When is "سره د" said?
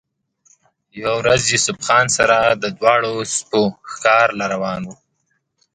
2.17-2.65